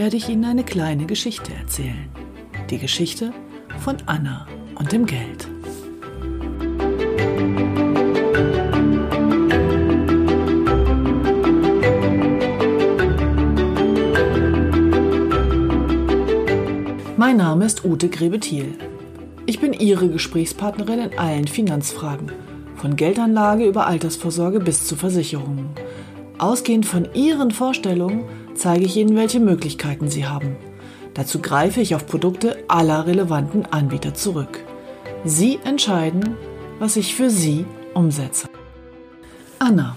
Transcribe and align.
Werde 0.00 0.16
ich 0.16 0.30
Ihnen 0.30 0.46
eine 0.46 0.64
kleine 0.64 1.04
Geschichte 1.04 1.52
erzählen. 1.52 2.08
Die 2.70 2.78
Geschichte 2.78 3.34
von 3.80 3.98
Anna 4.06 4.46
und 4.76 4.92
dem 4.92 5.04
Geld. 5.04 5.46
Mein 17.18 17.36
Name 17.36 17.66
ist 17.66 17.84
Ute 17.84 18.08
Grebethiel. 18.08 18.78
Ich 19.44 19.60
bin 19.60 19.74
Ihre 19.74 20.08
Gesprächspartnerin 20.08 21.10
in 21.10 21.18
allen 21.18 21.46
Finanzfragen, 21.46 22.32
von 22.76 22.96
Geldanlage 22.96 23.66
über 23.66 23.86
Altersvorsorge 23.86 24.60
bis 24.60 24.86
zu 24.86 24.96
Versicherungen. 24.96 25.68
Ausgehend 26.38 26.86
von 26.86 27.06
Ihren 27.12 27.50
Vorstellungen 27.50 28.24
zeige 28.54 28.84
ich 28.84 28.96
Ihnen, 28.96 29.16
welche 29.16 29.40
Möglichkeiten 29.40 30.08
Sie 30.08 30.26
haben. 30.26 30.56
Dazu 31.14 31.40
greife 31.40 31.80
ich 31.80 31.94
auf 31.94 32.06
Produkte 32.06 32.64
aller 32.68 33.06
relevanten 33.06 33.66
Anbieter 33.66 34.14
zurück. 34.14 34.60
Sie 35.24 35.58
entscheiden, 35.64 36.36
was 36.78 36.96
ich 36.96 37.14
für 37.14 37.30
Sie 37.30 37.66
umsetze. 37.94 38.48
Anna. 39.58 39.96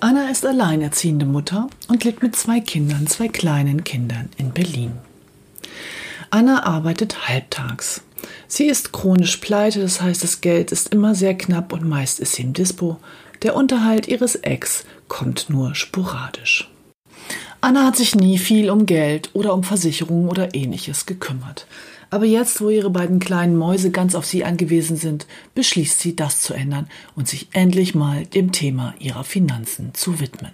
Anna 0.00 0.28
ist 0.30 0.44
alleinerziehende 0.44 1.26
Mutter 1.26 1.68
und 1.88 2.04
lebt 2.04 2.22
mit 2.22 2.36
zwei 2.36 2.60
Kindern, 2.60 3.06
zwei 3.06 3.28
kleinen 3.28 3.84
Kindern 3.84 4.28
in 4.36 4.50
Berlin. 4.50 4.92
Anna 6.30 6.64
arbeitet 6.64 7.28
halbtags. 7.28 8.02
Sie 8.48 8.66
ist 8.66 8.92
chronisch 8.92 9.38
pleite, 9.38 9.80
das 9.80 10.00
heißt, 10.00 10.22
das 10.22 10.40
Geld 10.40 10.72
ist 10.72 10.92
immer 10.92 11.14
sehr 11.14 11.36
knapp 11.36 11.72
und 11.72 11.88
meist 11.88 12.20
ist 12.20 12.32
sie 12.34 12.42
im 12.42 12.52
Dispo. 12.52 12.98
Der 13.42 13.54
Unterhalt 13.56 14.08
ihres 14.08 14.36
Ex 14.36 14.84
kommt 15.08 15.48
nur 15.48 15.74
sporadisch. 15.74 16.70
Anna 17.64 17.86
hat 17.86 17.96
sich 17.96 18.14
nie 18.14 18.36
viel 18.36 18.68
um 18.68 18.84
Geld 18.84 19.30
oder 19.32 19.54
um 19.54 19.64
Versicherungen 19.64 20.28
oder 20.28 20.54
ähnliches 20.54 21.06
gekümmert. 21.06 21.66
Aber 22.10 22.26
jetzt, 22.26 22.60
wo 22.60 22.68
ihre 22.68 22.90
beiden 22.90 23.20
kleinen 23.20 23.56
Mäuse 23.56 23.90
ganz 23.90 24.14
auf 24.14 24.26
sie 24.26 24.44
angewiesen 24.44 24.98
sind, 24.98 25.26
beschließt 25.54 25.98
sie, 25.98 26.14
das 26.14 26.42
zu 26.42 26.52
ändern 26.52 26.88
und 27.16 27.26
sich 27.26 27.48
endlich 27.54 27.94
mal 27.94 28.26
dem 28.26 28.52
Thema 28.52 28.92
ihrer 28.98 29.24
Finanzen 29.24 29.94
zu 29.94 30.20
widmen. 30.20 30.50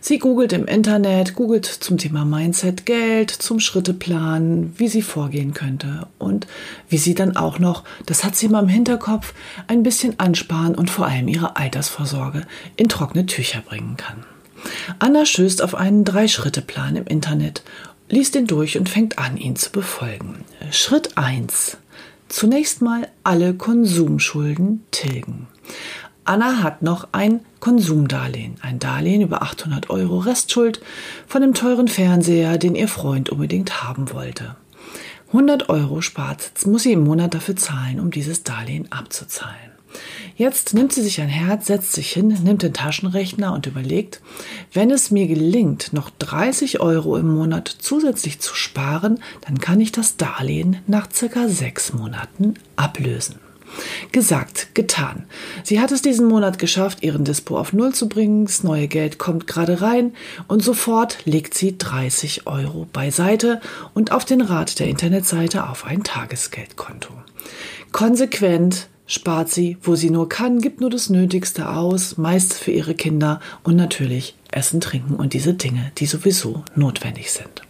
Sie 0.00 0.18
googelt 0.18 0.52
im 0.52 0.66
Internet, 0.66 1.36
googelt 1.36 1.66
zum 1.66 1.96
Thema 1.96 2.24
Mindset 2.24 2.86
Geld, 2.86 3.30
zum 3.30 3.60
Schritteplan, 3.60 4.72
wie 4.76 4.88
sie 4.88 5.00
vorgehen 5.00 5.54
könnte 5.54 6.08
und 6.18 6.48
wie 6.88 6.98
sie 6.98 7.14
dann 7.14 7.36
auch 7.36 7.60
noch, 7.60 7.84
das 8.04 8.24
hat 8.24 8.34
sie 8.34 8.46
immer 8.46 8.58
im 8.58 8.68
Hinterkopf, 8.68 9.32
ein 9.68 9.84
bisschen 9.84 10.18
ansparen 10.18 10.74
und 10.74 10.90
vor 10.90 11.06
allem 11.06 11.28
ihre 11.28 11.54
Altersvorsorge 11.54 12.48
in 12.74 12.88
trockene 12.88 13.26
Tücher 13.26 13.60
bringen 13.60 13.96
kann. 13.96 14.24
Anna 14.98 15.26
stößt 15.26 15.62
auf 15.62 15.74
einen 15.74 16.04
Drei-Schritte-Plan 16.04 16.96
im 16.96 17.06
Internet, 17.06 17.62
liest 18.08 18.34
ihn 18.36 18.46
durch 18.46 18.78
und 18.78 18.88
fängt 18.88 19.18
an, 19.18 19.36
ihn 19.36 19.56
zu 19.56 19.70
befolgen. 19.70 20.44
Schritt 20.70 21.16
1. 21.16 21.76
Zunächst 22.28 22.82
mal 22.82 23.08
alle 23.22 23.54
Konsumschulden 23.54 24.84
tilgen. 24.90 25.46
Anna 26.24 26.62
hat 26.62 26.82
noch 26.82 27.08
ein 27.12 27.40
Konsumdarlehen, 27.60 28.56
ein 28.62 28.78
Darlehen 28.78 29.20
über 29.20 29.42
800 29.42 29.90
Euro 29.90 30.18
Restschuld 30.18 30.80
von 31.26 31.42
dem 31.42 31.52
teuren 31.52 31.86
Fernseher, 31.86 32.56
den 32.56 32.74
ihr 32.74 32.88
Freund 32.88 33.28
unbedingt 33.28 33.82
haben 33.82 34.10
wollte. 34.12 34.56
100 35.28 35.68
Euro 35.68 36.00
spart, 36.00 36.52
muss 36.64 36.84
sie 36.84 36.92
im 36.92 37.04
Monat 37.04 37.34
dafür 37.34 37.56
zahlen, 37.56 38.00
um 38.00 38.10
dieses 38.10 38.42
Darlehen 38.42 38.90
abzuzahlen. 38.90 39.73
Jetzt 40.36 40.74
nimmt 40.74 40.92
sie 40.92 41.02
sich 41.02 41.20
ein 41.20 41.28
Herz, 41.28 41.66
setzt 41.66 41.92
sich 41.92 42.12
hin, 42.12 42.28
nimmt 42.42 42.62
den 42.62 42.74
Taschenrechner 42.74 43.52
und 43.52 43.66
überlegt, 43.66 44.20
wenn 44.72 44.90
es 44.90 45.10
mir 45.10 45.26
gelingt, 45.26 45.92
noch 45.92 46.10
30 46.10 46.80
Euro 46.80 47.16
im 47.16 47.32
Monat 47.32 47.68
zusätzlich 47.68 48.40
zu 48.40 48.54
sparen, 48.54 49.20
dann 49.42 49.58
kann 49.58 49.80
ich 49.80 49.92
das 49.92 50.16
Darlehen 50.16 50.78
nach 50.86 51.08
circa 51.12 51.48
sechs 51.48 51.92
Monaten 51.92 52.54
ablösen. 52.76 53.36
Gesagt, 54.12 54.74
getan. 54.74 55.24
Sie 55.62 55.80
hat 55.80 55.90
es 55.90 56.02
diesen 56.02 56.28
Monat 56.28 56.58
geschafft, 56.58 57.02
ihren 57.02 57.24
Dispo 57.24 57.58
auf 57.58 57.72
Null 57.72 57.94
zu 57.94 58.08
bringen. 58.08 58.46
Das 58.46 58.62
neue 58.62 58.88
Geld 58.88 59.18
kommt 59.18 59.46
gerade 59.46 59.80
rein 59.80 60.14
und 60.46 60.62
sofort 60.62 61.18
legt 61.24 61.54
sie 61.54 61.76
30 61.76 62.46
Euro 62.46 62.86
beiseite 62.92 63.60
und 63.92 64.12
auf 64.12 64.24
den 64.24 64.40
Rat 64.40 64.78
der 64.78 64.86
Internetseite 64.86 65.68
auf 65.68 65.84
ein 65.84 66.04
Tagesgeldkonto. 66.04 67.12
Konsequent 67.92 68.88
spart 69.06 69.50
sie, 69.50 69.76
wo 69.82 69.94
sie 69.94 70.10
nur 70.10 70.28
kann, 70.28 70.60
gibt 70.60 70.80
nur 70.80 70.90
das 70.90 71.10
Nötigste 71.10 71.68
aus, 71.68 72.16
meist 72.16 72.54
für 72.54 72.70
ihre 72.70 72.94
Kinder 72.94 73.40
und 73.62 73.76
natürlich 73.76 74.34
Essen, 74.50 74.80
Trinken 74.80 75.16
und 75.16 75.32
diese 75.32 75.54
Dinge, 75.54 75.92
die 75.98 76.06
sowieso 76.06 76.64
notwendig 76.74 77.32
sind. 77.32 77.62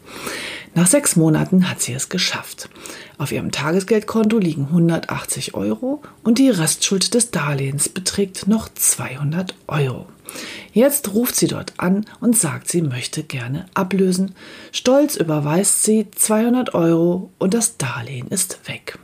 Nach 0.77 0.89
sechs 0.89 1.15
Monaten 1.15 1.71
hat 1.71 1.81
sie 1.81 1.93
es 1.93 2.09
geschafft. 2.09 2.69
Auf 3.17 3.31
ihrem 3.31 3.53
Tagesgeldkonto 3.53 4.39
liegen 4.39 4.67
180 4.67 5.55
Euro 5.55 6.03
und 6.25 6.39
die 6.39 6.50
Restschuld 6.50 7.15
des 7.15 7.31
Darlehens 7.31 7.89
beträgt 7.89 8.49
noch 8.49 8.69
200 8.69 9.55
Euro. 9.69 10.06
Jetzt 10.72 11.15
ruft 11.15 11.37
sie 11.37 11.47
dort 11.47 11.75
an 11.77 12.06
und 12.21 12.37
sagt, 12.37 12.69
sie 12.69 12.83
möchte 12.83 13.22
gerne 13.22 13.66
ablösen. 13.75 14.34
Stolz 14.72 15.15
überweist 15.15 15.84
sie 15.84 16.11
200 16.11 16.75
Euro 16.75 17.31
und 17.39 17.55
das 17.55 17.77
Darlehen 17.77 18.27
ist 18.28 18.59
weg. 18.66 18.99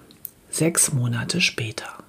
Sechs 0.51 0.93
Monate 0.93 1.41
später. 1.41 2.00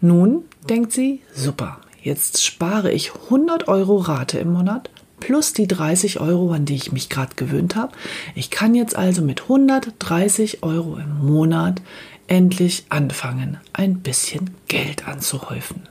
Nun 0.00 0.44
denkt 0.68 0.92
sie, 0.92 1.20
super, 1.34 1.78
jetzt 2.02 2.44
spare 2.44 2.90
ich 2.90 3.12
100 3.24 3.68
Euro 3.68 3.98
Rate 3.98 4.38
im 4.38 4.52
Monat 4.52 4.90
plus 5.20 5.52
die 5.52 5.68
30 5.68 6.20
Euro, 6.20 6.52
an 6.52 6.64
die 6.64 6.74
ich 6.74 6.92
mich 6.92 7.08
gerade 7.08 7.34
gewöhnt 7.36 7.76
habe. 7.76 7.92
Ich 8.34 8.50
kann 8.50 8.74
jetzt 8.74 8.96
also 8.96 9.22
mit 9.22 9.42
130 9.42 10.62
Euro 10.62 10.96
im 10.96 11.26
Monat 11.26 11.82
endlich 12.26 12.86
anfangen, 12.88 13.58
ein 13.72 14.00
bisschen 14.00 14.50
Geld 14.68 15.06
anzuhäufen. 15.06 15.82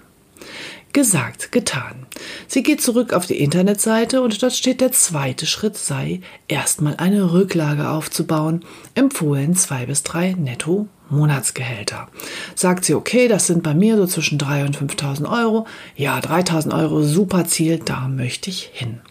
Gesagt, 0.91 1.51
getan. 1.51 2.07
Sie 2.47 2.63
geht 2.63 2.81
zurück 2.81 3.13
auf 3.13 3.27
die 3.27 3.39
Internetseite 3.39 4.23
und 4.23 4.41
dort 4.41 4.53
steht 4.53 4.81
der 4.81 4.91
zweite 4.91 5.45
Schritt 5.45 5.77
sei, 5.77 6.21
erstmal 6.47 6.95
eine 6.97 7.31
Rücklage 7.31 7.89
aufzubauen, 7.89 8.65
empfohlen 8.95 9.55
zwei 9.55 9.85
bis 9.85 10.01
drei 10.01 10.33
netto 10.33 10.87
Monatsgehälter. 11.09 12.07
Sagt 12.55 12.85
sie, 12.85 12.93
okay, 12.93 13.27
das 13.27 13.47
sind 13.47 13.63
bei 13.63 13.73
mir 13.73 13.97
so 13.97 14.07
zwischen 14.07 14.37
3.000 14.37 14.65
und 14.65 14.77
5.000 14.77 15.31
Euro. 15.31 15.67
Ja, 15.95 16.19
3.000 16.19 16.77
Euro, 16.77 17.01
super 17.03 17.45
Ziel, 17.45 17.79
da 17.83 18.07
möchte 18.07 18.49
ich 18.49 18.69
hin. 18.73 19.01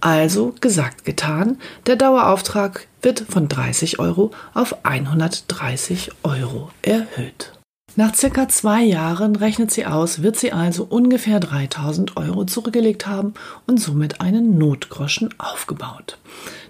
Also 0.00 0.54
gesagt, 0.60 1.04
getan. 1.04 1.58
Der 1.86 1.96
Dauerauftrag 1.96 2.86
wird 3.02 3.24
von 3.28 3.48
30 3.48 3.98
Euro 3.98 4.30
auf 4.54 4.84
130 4.84 6.12
Euro 6.22 6.70
erhöht. 6.82 7.52
Nach 7.96 8.14
circa 8.14 8.48
zwei 8.48 8.84
Jahren 8.84 9.34
rechnet 9.34 9.72
sie 9.72 9.84
aus, 9.84 10.22
wird 10.22 10.36
sie 10.36 10.52
also 10.52 10.84
ungefähr 10.84 11.40
3000 11.40 12.16
Euro 12.16 12.44
zurückgelegt 12.44 13.08
haben 13.08 13.34
und 13.66 13.80
somit 13.80 14.20
einen 14.20 14.56
Notgroschen 14.56 15.34
aufgebaut. 15.38 16.18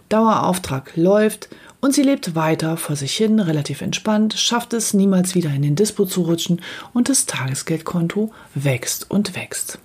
Dauerauftrag 0.08 0.92
läuft 0.96 1.50
und 1.80 1.94
sie 1.94 2.02
lebt 2.02 2.34
weiter 2.34 2.76
vor 2.76 2.96
sich 2.96 3.16
hin, 3.16 3.38
relativ 3.38 3.82
entspannt, 3.82 4.34
schafft 4.34 4.72
es 4.72 4.94
niemals 4.94 5.34
wieder 5.34 5.50
in 5.50 5.62
den 5.62 5.76
Dispo 5.76 6.06
zu 6.06 6.22
rutschen 6.22 6.60
und 6.92 7.08
das 7.08 7.26
Tagesgeldkonto 7.26 8.32
wächst 8.54 9.10
und 9.10 9.36
wächst. 9.36 9.78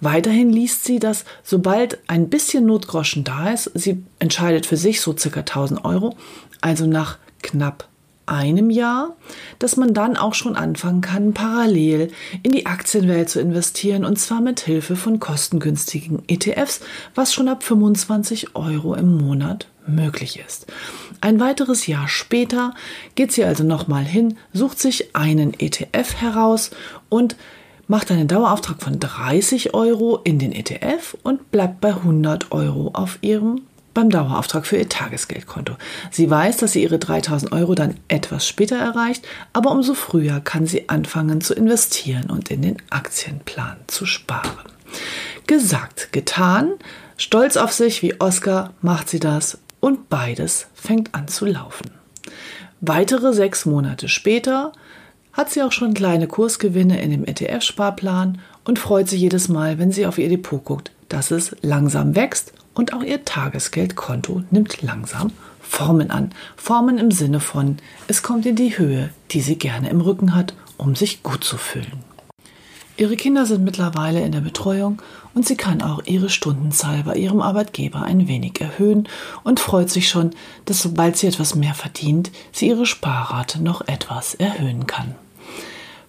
Weiterhin 0.00 0.50
liest 0.50 0.84
sie, 0.84 0.98
dass 0.98 1.24
sobald 1.42 1.98
ein 2.06 2.28
bisschen 2.28 2.66
Notgroschen 2.66 3.24
da 3.24 3.50
ist, 3.50 3.70
sie 3.74 4.04
entscheidet 4.18 4.66
für 4.66 4.76
sich 4.76 5.00
so 5.00 5.16
circa 5.16 5.40
1000 5.40 5.84
Euro, 5.84 6.16
also 6.60 6.86
nach 6.86 7.18
knapp 7.42 7.88
einem 8.26 8.70
Jahr, 8.70 9.16
dass 9.58 9.76
man 9.76 9.94
dann 9.94 10.16
auch 10.16 10.34
schon 10.34 10.54
anfangen 10.54 11.00
kann, 11.00 11.34
parallel 11.34 12.12
in 12.44 12.52
die 12.52 12.66
Aktienwelt 12.66 13.28
zu 13.28 13.40
investieren 13.40 14.04
und 14.04 14.16
zwar 14.16 14.40
mit 14.40 14.60
Hilfe 14.60 14.94
von 14.94 15.18
kostengünstigen 15.18 16.22
ETFs, 16.28 16.80
was 17.16 17.34
schon 17.34 17.48
ab 17.48 17.64
25 17.64 18.54
Euro 18.54 18.94
im 18.94 19.16
Monat 19.16 19.66
möglich 19.86 20.38
ist. 20.44 20.66
Ein 21.20 21.40
weiteres 21.40 21.86
Jahr 21.86 22.08
später 22.08 22.74
geht 23.14 23.32
sie 23.32 23.44
also 23.44 23.64
nochmal 23.64 24.04
hin, 24.04 24.36
sucht 24.52 24.78
sich 24.78 25.14
einen 25.14 25.54
ETF 25.58 26.14
heraus 26.20 26.70
und 27.08 27.36
macht 27.88 28.10
einen 28.10 28.28
Dauerauftrag 28.28 28.82
von 28.82 28.98
30 28.98 29.74
Euro 29.74 30.20
in 30.24 30.38
den 30.38 30.52
ETF 30.52 31.16
und 31.22 31.50
bleibt 31.50 31.80
bei 31.80 31.90
100 31.90 32.52
Euro 32.52 32.90
auf 32.94 33.18
ihrem 33.20 33.62
beim 33.94 34.08
Dauerauftrag 34.08 34.66
für 34.66 34.78
ihr 34.78 34.88
Tagesgeldkonto. 34.88 35.74
Sie 36.10 36.30
weiß, 36.30 36.56
dass 36.56 36.72
sie 36.72 36.82
ihre 36.82 36.98
3000 36.98 37.52
Euro 37.52 37.74
dann 37.74 37.96
etwas 38.08 38.48
später 38.48 38.76
erreicht, 38.76 39.26
aber 39.52 39.70
umso 39.70 39.94
früher 39.94 40.40
kann 40.40 40.66
sie 40.66 40.88
anfangen 40.88 41.40
zu 41.40 41.54
investieren 41.54 42.30
und 42.30 42.50
in 42.50 42.62
den 42.62 42.76
Aktienplan 42.90 43.76
zu 43.86 44.06
sparen. 44.06 44.70
Gesagt, 45.46 46.12
getan, 46.12 46.72
stolz 47.16 47.56
auf 47.56 47.72
sich 47.72 48.02
wie 48.02 48.18
Oscar 48.20 48.72
macht 48.80 49.08
sie 49.08 49.20
das 49.20 49.58
und 49.82 50.08
beides 50.08 50.68
fängt 50.74 51.12
an 51.12 51.26
zu 51.26 51.44
laufen. 51.44 51.90
Weitere 52.80 53.34
sechs 53.34 53.66
Monate 53.66 54.08
später 54.08 54.72
hat 55.32 55.50
sie 55.50 55.62
auch 55.62 55.72
schon 55.72 55.92
kleine 55.92 56.28
Kursgewinne 56.28 57.02
in 57.02 57.10
dem 57.10 57.24
ETF-Sparplan 57.24 58.38
und 58.64 58.78
freut 58.78 59.08
sich 59.08 59.20
jedes 59.20 59.48
Mal, 59.48 59.78
wenn 59.78 59.90
sie 59.90 60.06
auf 60.06 60.18
ihr 60.18 60.28
Depot 60.28 60.64
guckt, 60.64 60.92
dass 61.08 61.32
es 61.32 61.56
langsam 61.62 62.14
wächst 62.14 62.52
und 62.74 62.94
auch 62.94 63.02
ihr 63.02 63.24
Tagesgeldkonto 63.24 64.44
nimmt 64.50 64.82
langsam 64.82 65.32
Formen 65.60 66.10
an. 66.10 66.30
Formen 66.56 66.98
im 66.98 67.10
Sinne 67.10 67.40
von, 67.40 67.78
es 68.06 68.22
kommt 68.22 68.46
in 68.46 68.56
die 68.56 68.78
Höhe, 68.78 69.10
die 69.32 69.40
sie 69.40 69.58
gerne 69.58 69.90
im 69.90 70.00
Rücken 70.00 70.34
hat, 70.34 70.54
um 70.76 70.94
sich 70.94 71.22
gut 71.24 71.42
zu 71.42 71.56
fühlen. 71.56 72.11
Ihre 72.96 73.16
Kinder 73.16 73.46
sind 73.46 73.64
mittlerweile 73.64 74.20
in 74.22 74.32
der 74.32 74.40
Betreuung 74.40 75.00
und 75.34 75.46
sie 75.46 75.56
kann 75.56 75.80
auch 75.80 76.02
ihre 76.04 76.28
Stundenzahl 76.28 77.02
bei 77.04 77.14
ihrem 77.14 77.40
Arbeitgeber 77.40 78.02
ein 78.02 78.28
wenig 78.28 78.60
erhöhen 78.60 79.08
und 79.44 79.60
freut 79.60 79.88
sich 79.88 80.08
schon, 80.08 80.30
dass 80.66 80.82
sobald 80.82 81.16
sie 81.16 81.26
etwas 81.26 81.54
mehr 81.54 81.74
verdient, 81.74 82.30
sie 82.52 82.68
ihre 82.68 82.84
Sparrate 82.84 83.62
noch 83.62 83.80
etwas 83.88 84.34
erhöhen 84.34 84.86
kann. 84.86 85.14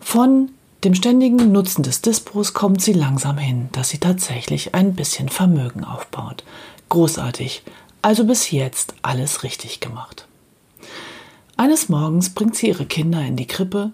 Von 0.01 0.49
dem 0.83 0.93
ständigen 0.93 1.53
Nutzen 1.53 1.83
des 1.83 2.01
Dispos 2.01 2.53
kommt 2.53 2.81
sie 2.81 2.91
langsam 2.91 3.37
hin, 3.37 3.69
dass 3.71 3.89
sie 3.89 3.99
tatsächlich 3.99 4.75
ein 4.75 4.93
bisschen 4.93 5.29
Vermögen 5.29 5.85
aufbaut. 5.85 6.43
Großartig, 6.89 7.63
also 8.01 8.25
bis 8.25 8.51
jetzt 8.51 8.93
alles 9.01 9.43
richtig 9.43 9.79
gemacht. 9.79 10.27
Eines 11.55 11.87
Morgens 11.87 12.31
bringt 12.31 12.57
sie 12.57 12.67
ihre 12.67 12.85
Kinder 12.85 13.21
in 13.21 13.37
die 13.37 13.47
Krippe 13.47 13.93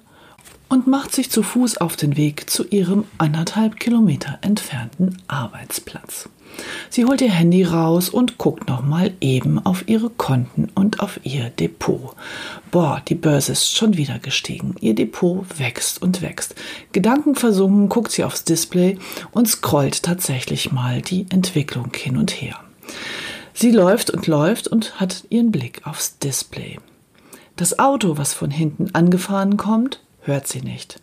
und 0.70 0.88
macht 0.88 1.14
sich 1.14 1.30
zu 1.30 1.44
Fuß 1.44 1.78
auf 1.78 1.96
den 1.96 2.16
Weg 2.16 2.50
zu 2.50 2.66
ihrem 2.68 3.06
anderthalb 3.18 3.80
Kilometer 3.80 4.38
entfernten 4.42 5.18
Arbeitsplatz. 5.28 6.30
Sie 6.90 7.06
holt 7.06 7.22
ihr 7.22 7.32
Handy 7.32 7.64
raus 7.64 8.10
und 8.10 8.38
guckt 8.38 8.68
nochmal 8.68 9.14
eben 9.22 9.64
auf 9.66 9.88
ihre 9.88 10.10
Konten 10.10 10.70
und 10.76 11.00
auf 11.00 11.20
ihr 11.24 11.50
Depot. 11.50 12.16
Boah, 12.72 13.02
die 13.08 13.16
Börse 13.16 13.52
ist 13.52 13.76
schon 13.76 13.98
wieder 13.98 14.20
gestiegen. 14.20 14.76
Ihr 14.80 14.96
Depot 14.96 15.46
wächst 15.58 16.02
und 16.02 16.22
wächst. 16.22 16.56
Gedankenversunken 16.92 17.90
guckt 17.90 18.12
sie 18.12 18.24
aufs 18.24 18.44
Display 18.44 18.98
und 19.32 19.48
scrollt 19.48 20.04
tatsächlich 20.04 20.72
mal 20.72 21.02
die 21.02 21.28
Entwicklung 21.30 21.92
hin 21.96 22.18
und 22.18 22.32
her. 22.32 22.60
Sie 23.54 23.72
läuft 23.72 24.10
und 24.10 24.28
läuft 24.28 24.68
und 24.68 25.00
hat 25.00 25.26
ihren 25.30 25.52
Blick 25.52 25.86
aufs 25.86 26.18
Display. 26.18 26.78
Das 27.56 27.78
Auto, 27.78 28.18
was 28.18 28.34
von 28.34 28.52
hinten 28.52 28.96
angefahren 28.96 29.58
kommt, 29.58 30.00
hört 30.22 30.48
sie 30.48 30.62
nicht. 30.62 31.00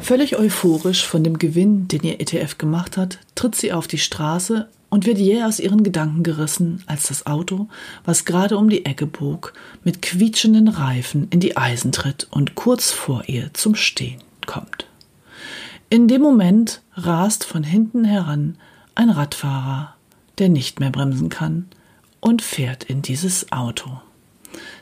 Völlig 0.00 0.38
euphorisch 0.38 1.06
von 1.06 1.24
dem 1.24 1.38
Gewinn, 1.38 1.88
den 1.88 2.02
ihr 2.02 2.20
ETF 2.20 2.58
gemacht 2.58 2.96
hat, 2.96 3.18
tritt 3.34 3.54
sie 3.54 3.72
auf 3.72 3.86
die 3.86 3.98
Straße 3.98 4.68
und 4.88 5.06
wird 5.06 5.18
jäh 5.18 5.42
aus 5.42 5.60
ihren 5.60 5.82
Gedanken 5.82 6.22
gerissen, 6.22 6.82
als 6.86 7.08
das 7.08 7.26
Auto, 7.26 7.68
was 8.04 8.24
gerade 8.24 8.56
um 8.56 8.68
die 8.68 8.84
Ecke 8.84 9.06
bog, 9.06 9.52
mit 9.84 10.02
quietschenden 10.02 10.68
Reifen 10.68 11.28
in 11.30 11.40
die 11.40 11.56
Eisen 11.56 11.92
tritt 11.92 12.26
und 12.30 12.54
kurz 12.54 12.92
vor 12.92 13.24
ihr 13.26 13.52
zum 13.54 13.74
Stehen 13.74 14.20
kommt. 14.46 14.86
In 15.88 16.08
dem 16.08 16.22
Moment 16.22 16.82
rast 16.94 17.44
von 17.44 17.62
hinten 17.62 18.04
heran 18.04 18.56
ein 18.94 19.10
Radfahrer, 19.10 19.94
der 20.38 20.48
nicht 20.48 20.80
mehr 20.80 20.90
bremsen 20.90 21.28
kann, 21.28 21.66
und 22.20 22.42
fährt 22.42 22.84
in 22.84 23.02
dieses 23.02 23.52
Auto. 23.52 24.00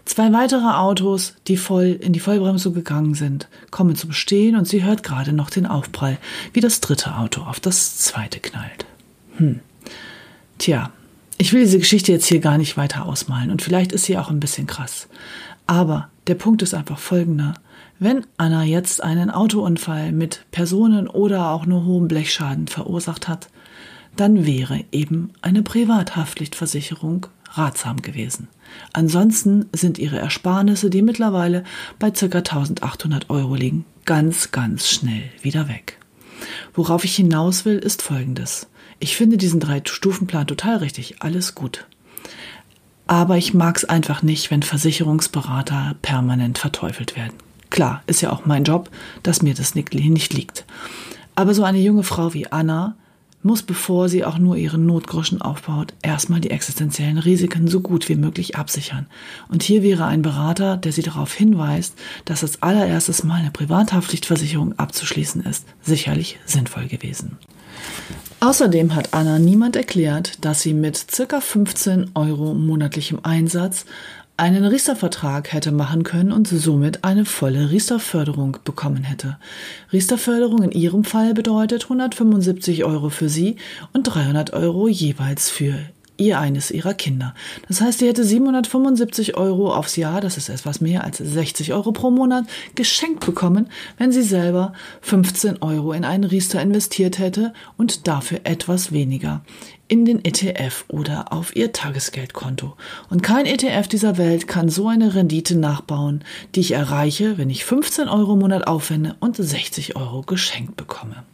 Zwei 0.05 0.33
weitere 0.33 0.67
Autos, 0.67 1.35
die 1.49 1.57
voll 1.57 1.99
in 2.01 2.13
die 2.13 2.21
Vollbremsung 2.21 2.75
gegangen 2.75 3.15
sind, 3.15 3.49
kommen 3.71 3.97
zum 3.97 4.13
Stehen 4.13 4.57
und 4.57 4.69
sie 4.69 4.85
hört 4.85 5.03
gerade 5.03 5.33
noch 5.33 5.51
den 5.51 5.67
Aufprall, 5.67 6.19
wie 6.53 6.61
das 6.61 6.81
dritte 6.81 7.17
Auto 7.17 7.43
auf 7.43 7.61
das 7.61 7.97
zweite 7.97 8.41
knallt. 8.41 8.87
Hm. 9.37 9.61
Tja, 10.59 10.91
ich 11.39 11.53
will 11.53 11.63
diese 11.63 11.79
Geschichte 11.79 12.13
jetzt 12.13 12.27
hier 12.27 12.41
gar 12.41 12.59
nicht 12.59 12.77
weiter 12.77 13.07
ausmalen 13.07 13.51
und 13.51 13.63
vielleicht 13.63 13.93
ist 13.93 14.05
sie 14.05 14.19
auch 14.19 14.31
ein 14.31 14.41
bisschen 14.41 14.67
krass. 14.67 15.09
Aber 15.67 16.09
der 16.27 16.35
Punkt 16.35 16.63
ist 16.63 16.75
einfach 16.75 16.99
folgender. 16.99 17.55
Wenn 17.99 18.27
Anna 18.37 18.65
jetzt 18.65 19.03
einen 19.03 19.31
Autounfall 19.31 20.13
mit 20.13 20.45
Personen 20.51 21.09
oder 21.09 21.51
auch 21.51 21.67
nur 21.67 21.85
hohem 21.85 22.09
Blechschaden 22.09 22.69
verursacht 22.69 23.29
hat, 23.29 23.49
dann 24.17 24.47
wäre 24.47 24.85
eben 24.93 25.31
eine 25.43 25.63
Privathaftpflichtversicherung 25.63 27.27
ratsam 27.57 28.03
gewesen. 28.03 28.49
Ansonsten 28.93 29.67
sind 29.73 29.99
ihre 29.99 30.19
Ersparnisse, 30.19 30.91
die 30.91 31.03
mittlerweile 31.03 31.65
bei 31.99 32.11
ca. 32.11 32.25
1800 32.25 33.31
Euro 33.31 33.55
liegen, 33.55 33.85
ganz, 34.05 34.51
ganz 34.51 34.89
schnell 34.89 35.25
wieder 35.43 35.69
weg. 35.69 35.99
Worauf 36.75 37.05
ich 37.05 37.17
hinaus 37.17 37.65
will, 37.65 37.79
ist 37.79 38.03
folgendes. 38.03 38.67
Ich 38.99 39.17
finde 39.17 39.37
diesen 39.37 39.61
Drei-Stufen-Plan 39.61 40.47
total 40.47 40.79
richtig, 40.79 41.17
alles 41.21 41.55
gut. 41.55 41.87
Aber 43.07 43.37
ich 43.37 43.53
mag 43.53 43.77
es 43.77 43.85
einfach 43.85 44.23
nicht, 44.23 44.51
wenn 44.51 44.63
Versicherungsberater 44.63 45.97
permanent 46.01 46.59
verteufelt 46.59 47.17
werden. 47.17 47.35
Klar, 47.71 48.03
ist 48.07 48.21
ja 48.21 48.31
auch 48.31 48.47
mein 48.47 48.65
Job, 48.65 48.91
dass 49.23 49.43
mir 49.43 49.55
das 49.55 49.75
nicht 49.75 49.93
liegt. 50.33 50.65
Aber 51.35 51.55
so 51.55 51.65
eine 51.65 51.81
junge 51.81 52.05
Frau 52.05 52.33
wie 52.33 52.47
Anna, 52.47 52.97
muss, 53.45 53.63
bevor 53.63 54.09
sie 54.09 54.25
auch 54.25 54.39
nur 54.39 54.57
ihren 54.57 54.87
Notgroschen 54.87 55.43
aufbaut, 55.43 55.95
erstmal 56.03 56.41
die 56.41 56.51
existenziellen 56.51 57.19
Risiken 57.19 57.69
so 57.69 57.81
gut 57.81 58.09
wie 58.09 58.17
möglich 58.17 58.57
absichern. 58.57 59.07
Und 59.49 59.63
hier 59.63 59.83
wäre 59.83 60.07
ein 60.07 60.23
Berater, 60.23 60.77
der 60.77 60.93
sie 60.93 61.03
darauf 61.03 61.35
hinweist, 61.35 61.95
dass 62.25 62.43
als 62.43 62.63
allererstes 62.63 63.25
mal 63.25 63.41
eine 63.41 63.51
Privathaftpflichtversicherung 63.51 64.79
abzuschließen 64.79 65.43
ist, 65.43 65.67
sicherlich 65.83 66.39
sinnvoll 66.47 66.87
gewesen. 66.87 67.37
Außerdem 68.41 68.95
hat 68.95 69.15
Anna 69.15 69.39
niemand 69.39 69.77
erklärt, 69.77 70.45
dass 70.45 70.63
sie 70.63 70.75
mit 70.75 70.97
circa 71.11 71.41
15 71.41 72.11
Euro 72.15 72.55
monatlichem 72.55 73.21
Einsatz 73.23 73.87
einen 74.37 74.65
Riester-Vertrag 74.65 75.53
hätte 75.53 75.71
machen 75.71 76.03
können 76.03 76.33
und 76.33 76.49
somit 76.49 77.05
eine 77.05 77.25
volle 77.25 77.71
Riester-Förderung 77.71 78.59
bekommen 78.65 79.05
hätte. 79.05 79.39
Riester-Förderung 79.93 80.63
in 80.63 80.73
ihrem 80.73 81.05
Fall 81.05 81.35
bedeutet 81.35 81.85
175 81.85 82.85
Euro 82.85 83.11
für 83.11 83.29
sie 83.29 83.57
und 83.93 84.03
300 84.03 84.53
Euro 84.53 84.89
jeweils 84.89 85.51
für 85.51 85.79
ihr 86.17 86.39
eines 86.39 86.71
ihrer 86.71 86.95
Kinder. 86.95 87.35
Das 87.69 87.81
heißt, 87.81 87.99
sie 87.99 88.09
hätte 88.09 88.25
775 88.25 89.37
Euro 89.37 89.73
aufs 89.75 89.97
Jahr, 89.97 90.21
das 90.21 90.37
ist 90.37 90.49
etwas 90.49 90.81
mehr 90.81 91.05
als 91.05 91.19
60 91.19 91.73
Euro 91.73 91.93
pro 91.93 92.11
Monat, 92.11 92.45
geschenkt 92.75 93.27
bekommen, 93.27 93.69
wenn 93.99 94.13
sie 94.13 94.23
selber 94.23 94.73
15 95.03 95.63
Euro 95.63 95.93
in 95.93 96.05
einen 96.05 96.25
Riester 96.25 96.61
investiert 96.61 97.19
hätte 97.19 97.53
und 97.77 98.07
dafür 98.07 98.41
etwas 98.45 98.93
weniger 98.93 99.43
in 99.89 100.05
den 100.05 100.25
ETF 100.25 100.85
oder 100.89 101.33
auf 101.33 101.55
ihr 101.57 101.73
Tagesgeldkonto. 101.73 102.75
Und 103.11 103.23
kein 103.23 103.47
ETF 103.47 103.89
dieser 103.89 104.17
Welt 104.17 104.47
kann 104.47 104.69
so 104.69 104.89
eine 104.89 105.15
Rendite 105.15 105.57
nachbauen, 105.57 106.25
die 106.55 106.61
ich 106.61 106.73
erreiche, 106.73 107.39
wenn 107.39 107.51
ich 107.51 107.65
15 107.65 108.09
Euro 108.09 108.35
im 108.35 108.41
Monat 108.41 108.67
aufwende 108.67 109.17
und 109.21 109.37
60 109.37 109.97
Euro 109.97 110.23
geschenkt 110.23 110.77
bekomme. 110.77 111.25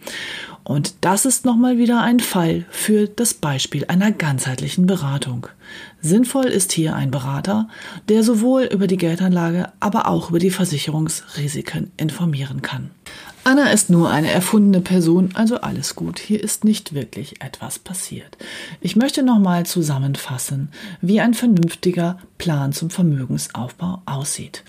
Und 0.65 0.95
das 1.01 1.25
ist 1.25 1.45
nochmal 1.45 1.79
wieder 1.79 2.03
ein 2.03 2.21
Fall 2.21 2.65
für 2.71 3.09
das 3.09 3.35
Beispiel 3.35 3.87
einer 3.87 4.13
ganzheitlichen 4.13 4.87
Beratung. 4.87 5.47
Sinnvoll 6.01 6.47
ist 6.47 6.73
hier 6.73 6.95
ein 6.95 7.11
Berater, 7.11 7.69
der 8.09 8.23
sowohl 8.23 8.65
über 8.65 8.87
die 8.87 8.97
Geldanlage, 8.97 9.73
aber 9.81 10.09
auch 10.09 10.31
über 10.31 10.39
die 10.39 10.51
Versicherungsrisiken 10.51 11.91
informieren 11.97 12.63
kann. 12.63 12.91
Anna 13.43 13.71
ist 13.71 13.89
nur 13.89 14.11
eine 14.11 14.31
erfundene 14.31 14.83
Person, 14.83 15.31
also 15.35 15.61
alles 15.61 15.97
gut. 15.97 16.19
Hier 16.19 16.43
ist 16.43 16.65
nicht 16.65 16.93
wirklich 16.93 17.41
etwas 17.43 17.79
passiert. 17.79 18.37
Ich 18.81 18.97
möchte 18.97 19.23
nochmal 19.23 19.65
zusammenfassen, 19.65 20.69
wie 21.01 21.21
ein 21.21 21.33
vernünftiger 21.33 22.19
Plan 22.37 22.73
zum 22.73 22.91
Vermögensaufbau 22.91 24.03
aussieht. 24.05 24.63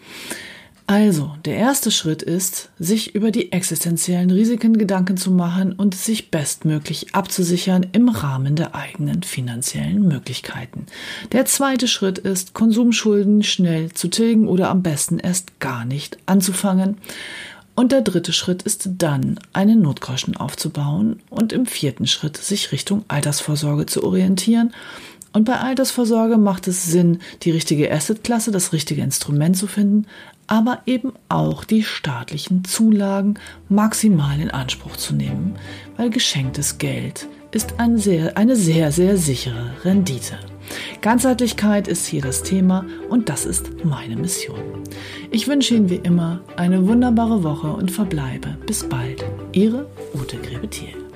Also, 0.87 1.31
der 1.45 1.55
erste 1.55 1.89
Schritt 1.89 2.21
ist, 2.21 2.69
sich 2.77 3.15
über 3.15 3.31
die 3.31 3.53
existenziellen 3.53 4.29
Risiken 4.29 4.77
Gedanken 4.77 5.15
zu 5.15 5.31
machen 5.31 5.71
und 5.71 5.95
sich 5.95 6.31
bestmöglich 6.31 7.15
abzusichern 7.15 7.87
im 7.93 8.09
Rahmen 8.09 8.57
der 8.57 8.75
eigenen 8.75 9.23
finanziellen 9.23 10.05
Möglichkeiten. 10.05 10.87
Der 11.31 11.45
zweite 11.45 11.87
Schritt 11.87 12.17
ist, 12.17 12.53
Konsumschulden 12.53 13.41
schnell 13.41 13.93
zu 13.93 14.09
tilgen 14.09 14.49
oder 14.49 14.69
am 14.69 14.83
besten 14.83 15.17
erst 15.19 15.61
gar 15.61 15.85
nicht 15.85 16.17
anzufangen. 16.25 16.97
Und 17.75 17.91
der 17.91 18.01
dritte 18.01 18.33
Schritt 18.33 18.63
ist 18.63 18.89
dann, 18.97 19.39
einen 19.53 19.81
Notgroschen 19.81 20.35
aufzubauen 20.37 21.21
und 21.29 21.53
im 21.53 21.65
vierten 21.65 22.05
Schritt 22.05 22.37
sich 22.37 22.71
Richtung 22.71 23.05
Altersvorsorge 23.07 23.85
zu 23.85 24.03
orientieren 24.03 24.73
und 25.33 25.45
bei 25.45 25.57
Altersvorsorge 25.59 26.37
macht 26.37 26.67
es 26.67 26.85
Sinn, 26.85 27.19
die 27.43 27.51
richtige 27.51 27.91
Assetklasse, 27.91 28.51
das 28.51 28.73
richtige 28.73 29.01
Instrument 29.01 29.55
zu 29.55 29.67
finden, 29.67 30.07
aber 30.47 30.79
eben 30.85 31.13
auch 31.29 31.63
die 31.63 31.83
staatlichen 31.83 32.65
Zulagen 32.65 33.35
maximal 33.69 34.39
in 34.39 34.51
Anspruch 34.51 34.97
zu 34.97 35.15
nehmen, 35.15 35.55
weil 35.95 36.09
geschenktes 36.09 36.77
Geld 36.77 37.27
ist 37.51 37.75
ein 37.79 37.97
sehr, 37.97 38.35
eine 38.37 38.57
sehr, 38.57 38.91
sehr 38.91 39.15
sichere 39.15 39.71
Rendite. 39.85 40.37
Ganzheitlichkeit 41.01 41.87
ist 41.87 42.05
hier 42.05 42.21
das 42.21 42.43
Thema 42.43 42.85
und 43.09 43.29
das 43.29 43.45
ist 43.45 43.83
meine 43.83 44.15
Mission. 44.15 44.83
Ich 45.29 45.47
wünsche 45.47 45.75
Ihnen 45.75 45.89
wie 45.89 45.95
immer 45.95 46.41
eine 46.55 46.87
wunderbare 46.87 47.43
Woche 47.43 47.67
und 47.67 47.91
verbleibe 47.91 48.57
bis 48.65 48.87
bald. 48.87 49.25
Ihre 49.51 49.87
Ute 50.13 50.37
Grebethiel. 50.37 51.10